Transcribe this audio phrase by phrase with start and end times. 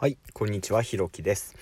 [0.00, 1.54] はい、こんにちは、ひろきです、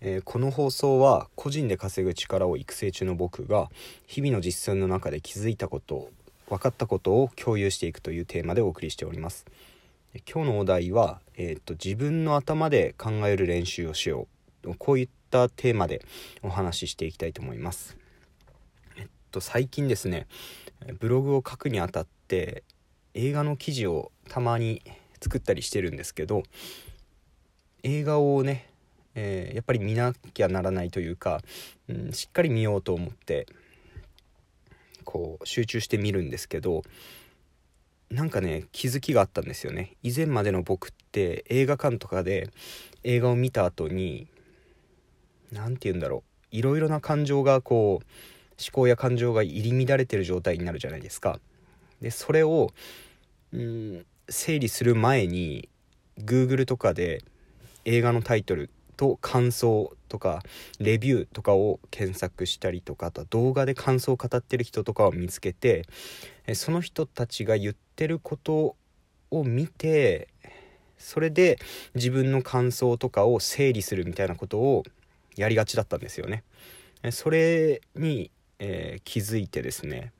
[0.00, 3.68] えーこの放送は個人で稼ぐ力を育成中の僕が
[4.06, 6.08] 日々の実践の中で気づいたこと、
[6.48, 9.44] 分かったことを共有していくというテーマでお送りしております。
[10.32, 14.28] 今日のお題は、えーっと自分の頭で考える練習をしよ
[14.62, 14.76] う。
[14.78, 16.04] こういったテーマで
[16.44, 17.96] お話ししていきたいと思います。
[18.98, 20.28] えっと最近ですね、
[21.00, 22.62] ブログを書くにあたって
[23.14, 24.80] 映画の記事をたまに
[25.20, 26.44] 作ったりしてるんですけど。
[27.82, 28.68] 映画をね、
[29.14, 31.40] えーやっぱり見なきゃならないというか、
[31.88, 33.46] うん、しっかり見ようと思って
[35.04, 36.82] こう集中して見るんですけど
[38.10, 39.96] なんかね気づきがあったんですよね。
[40.02, 42.50] 以前までの僕って映画館とかで
[43.04, 44.26] 映画を見た後に
[45.52, 46.56] 何て言うんだろう。
[46.56, 48.06] いろいろな感情がこう
[48.60, 51.38] 思考や感情が入り乱れてる状態になるじゃないですか。
[52.00, 52.72] でそれを、
[53.52, 55.68] うん、整理する前に
[56.18, 57.22] Google とかで
[57.84, 60.42] 映画のタイトルと感想とか
[60.78, 65.86] レビューとかを検索したりとかあとは動画で感想を語ってる人とかを見つけて
[66.54, 68.76] その人たちが言ってること
[69.30, 70.28] を見て
[70.98, 71.58] それで
[71.94, 74.82] 自分の感想とかを整理するみたいなことを
[75.36, 76.44] やりがちだったんですよね。
[77.10, 80.12] それに、えー気づいてですね、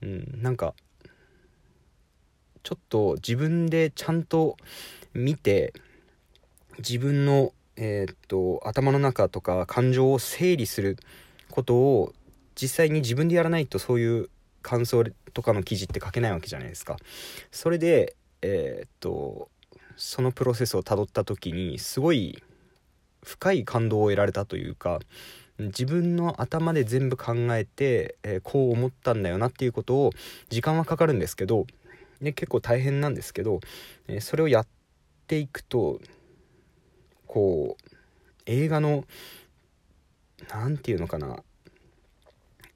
[0.00, 0.74] うん、なんか
[2.62, 4.56] ちょっと自分でちゃんと
[5.12, 5.74] 見て
[6.78, 10.96] 自分の、えーっと頭の中とか感情を整理する
[11.50, 12.12] ことを
[12.54, 14.28] 実際に自分でやらないとそういう
[14.62, 16.96] 感想とかの記事って書けないわけじゃないですか。
[17.50, 19.48] それで、えーっと
[19.96, 22.42] そのプロセスをたどった時にすごい
[23.22, 25.00] 深い感動を得られたというか
[25.58, 30.10] 自分の頭で全部考えて、えーこう思ったんだよなっていうことを
[30.48, 31.66] 時間はかかるんですけど
[32.20, 33.60] で結構大変なんですけど、
[34.08, 34.66] えーそれをやっ
[35.26, 36.00] ていくと
[37.32, 37.96] こう
[38.44, 39.04] 映画の
[40.52, 41.42] 何て言うのかな。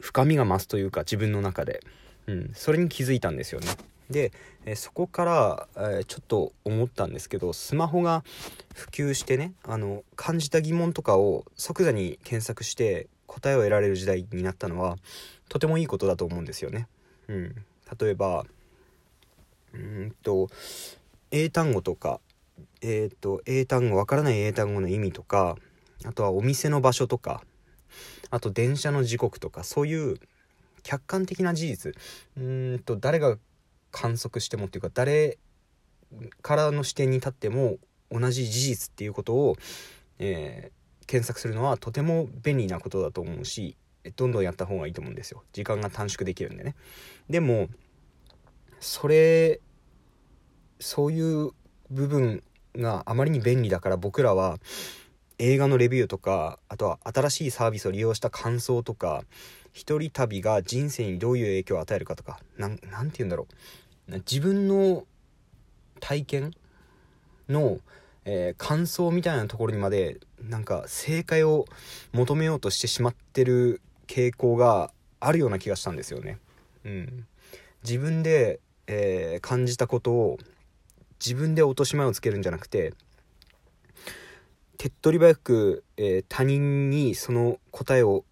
[0.00, 1.80] 深みが増すというか自分の中で、
[2.28, 3.66] うん、それに気づいたんですよね。
[4.10, 4.32] で、
[4.64, 8.22] えそこから、えーちょっと思ったんですけどスマホが
[8.74, 14.98] 普及してねあの感じた疑問とかを即座に検索して答えを得られる時代になったのは
[15.48, 16.86] とてもいいことだと思うんですよね、
[17.28, 17.54] うん、
[17.98, 18.44] 例えば
[19.72, 20.48] うんと
[21.30, 22.20] 英単語とか
[22.82, 25.56] えっ、と英単語わからない英単語の意味とか
[26.04, 27.42] あとはお店の場所とか
[28.30, 30.18] あと電車の時刻とかそういう
[30.82, 31.94] 客観的な事実
[32.36, 33.38] うんと誰が
[33.90, 35.38] 観測してもっていうか誰
[36.42, 37.76] からの視点に立っても
[38.10, 39.56] 同じ事実っていうことを、
[40.18, 43.76] えー検索するのはとても便利なことだと思うし
[44.16, 45.44] どんどんやった方がいいと思うんですよ。
[45.52, 46.74] 時間が短縮できるんでね。
[47.30, 47.68] でも
[48.80, 49.60] それ
[50.78, 51.50] そういう
[51.90, 52.42] 部分
[52.76, 54.58] があまりに便利だから僕らは
[55.38, 59.24] 映画のレビューとかあとは新しいサービスを利用した感想とか
[59.72, 63.48] 一人旅が人生にどういう影響を与えるかとかなんなんて言うんだろ
[64.08, 65.04] う自分の
[66.00, 66.52] 体験
[67.48, 67.78] の、
[68.24, 71.66] えー感想みたいなところにまでなんか正解を
[72.12, 76.38] 求めようとしてしまってる傾向があるような気がしたんですよね。
[76.84, 77.26] うん、
[77.82, 80.38] 自分で、えー感じたことを
[81.24, 82.94] 自分で落とし前をつけるんじゃなくて
[84.76, 88.24] 手っ取り早く、えー他人にその答えを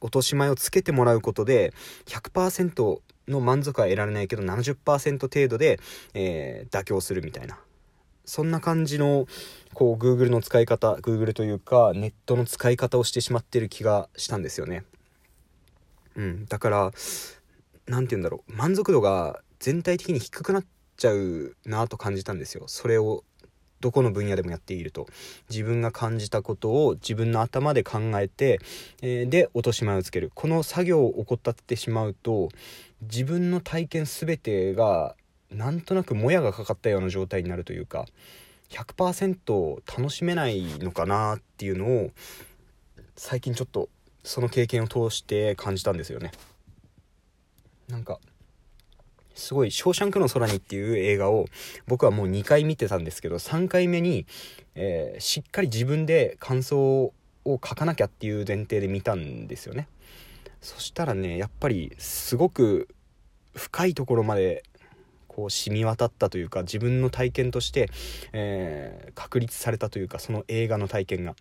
[0.00, 1.72] 落とし前をつけてもらうことで
[2.06, 5.78] 100%の満足は得られないけど70%程度で、
[6.14, 7.58] えー妥協するみたいな。
[8.24, 9.26] そんな感じの
[9.74, 14.84] こう Google の使い方 Google というかネットの使い方をしてしまってる気がしたんですよね。
[16.16, 16.92] うん、だから
[17.86, 18.52] 何て言うんだろう。
[18.52, 20.64] 満足度が全体的に低くなっ
[20.96, 22.64] ちゃうなと感じたんですよ。
[22.66, 23.24] それを
[23.80, 25.06] どこの分野でもやっていると。
[25.50, 28.60] 自分が感じたことを自分の頭で考えて、
[29.02, 30.30] えーで落とし前をつける。
[30.34, 32.48] この作業を怠ってしまうと
[33.02, 35.16] 自分の体験全てが
[35.50, 38.06] なんとなくもやがかかったような状態になるというか
[38.70, 42.10] 100%楽しめないのかなっていうのを
[43.16, 43.88] 最近ちょっと
[44.24, 46.30] その経験を通して感じたんですよね。
[47.88, 48.18] なんか
[49.42, 51.46] すごい「ショーシャンクの空に」っていう映画を
[51.88, 54.24] 僕はもう2回見てたんですけど3回目に、
[54.76, 57.12] えーしっかり自分で感想
[57.44, 59.88] を書かなきゃっていう前提で見たんですよね。
[60.60, 62.88] そしたらねやっぱりすごく
[63.54, 64.62] 深いところまで
[65.26, 67.90] こう染み渡ったというか自分の体験として、
[68.32, 71.34] えー確立されたというかその映画の体験が。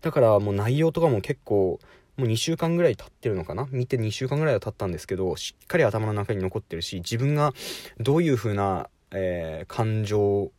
[0.00, 1.78] だからもう内容とかも結構
[2.16, 3.68] もう2週間ぐらい経ってるのかな？
[3.70, 7.52] 見て2週間ぐらいは経ったんですけどしっかり頭の中に残ってるし自分が
[7.98, 10.52] どういう風な、えー感情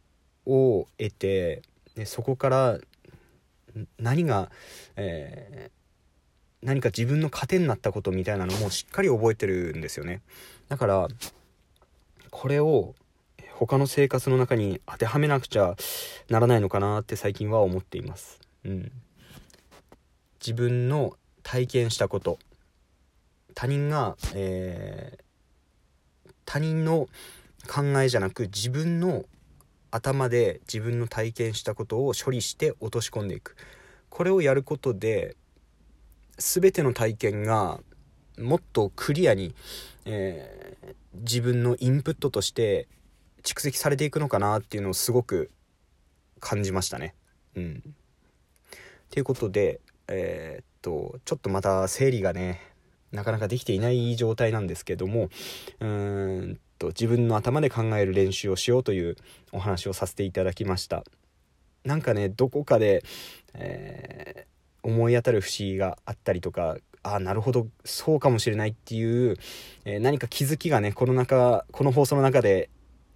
[0.46, 1.62] を得て
[1.96, 2.78] でそこから
[3.98, 4.50] 何が、
[4.96, 10.22] えー、何か自分の糧になったことみたいなのもしっかり覚えてるんですよね。
[10.70, 11.08] だから
[12.32, 12.96] これを
[13.54, 15.76] 他の生活の中に当てはめなくちゃ
[16.30, 18.40] ならないのかなって最近は思っています。
[18.66, 18.92] うん、
[20.40, 22.40] 自分の体験したこと
[23.54, 27.08] 他人が、えー、他人の
[27.68, 29.26] 考えじゃなく自分の
[29.92, 33.56] 頭で自分の体験したことを処理して落とし込んでいく
[34.10, 35.38] これをやることで
[36.38, 37.80] 全ての体験が
[38.40, 39.54] もっとクリアに、
[40.06, 42.88] えー、自分のインプットとして
[43.44, 45.52] 蓄積されていくのかなっていうのをすごく
[46.40, 47.14] 感じましたね。
[47.56, 47.84] うん。
[49.12, 52.62] ということで、えー、っと、ちょっとまた整理がね、
[53.12, 55.30] なかなかできていない状態なんですけども、
[55.80, 59.16] うーんと、自分の頭で考える練習をしようという
[59.52, 61.04] お話をさせていただきました。
[61.84, 63.04] なんかね、どこかで、
[63.54, 69.38] えー、思い当たる節があったりとか、ああ、なるほど、そうかもしれないっていう、
[69.86, 72.70] えー、何か気づきがね、この中、この放送の中で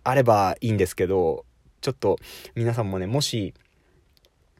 [0.04, 1.46] あればいいんですけど、
[1.82, 2.18] ちょっと
[2.56, 3.54] 皆さんもね、もし、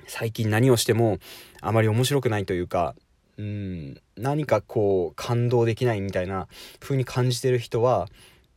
[0.08, 1.20] 最近何をしても
[1.62, 2.96] あまり面白くないというか、
[3.38, 6.48] うん、何かこう感動できないみたいな
[6.80, 8.08] 風に感じてる人は、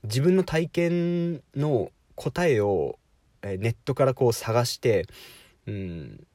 [0.04, 2.98] 自分の体験の答えを
[3.42, 5.06] ネットからこう探して、
[5.66, 6.26] うん、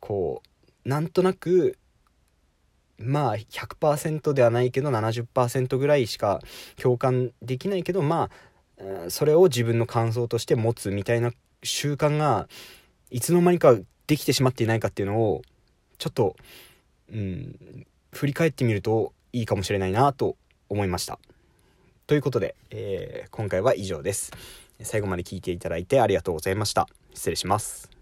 [0.00, 0.42] こ
[0.84, 1.78] う、なんとなく
[2.98, 6.40] まあ100%ではないけど70%ぐらいしか
[6.76, 8.30] 共感できないけどま
[8.78, 11.32] あそれを自分の感想として持つみたいな
[11.62, 12.48] 習慣が
[13.14, 13.76] いつの間にか
[14.08, 15.42] できてしまっていないかっていうのを
[15.98, 16.34] ちょっと、
[17.12, 20.36] うん、振り返ってみるといいかもしれないなと
[20.68, 21.20] 思いました。
[22.08, 24.32] ということで、えー、今回は以上です。
[24.82, 26.88] 最後まで聞いていただいてありがとうございました。
[27.14, 27.93] 失礼します。